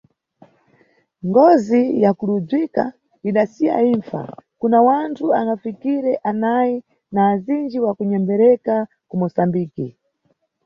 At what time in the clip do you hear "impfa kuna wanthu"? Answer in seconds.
3.93-5.25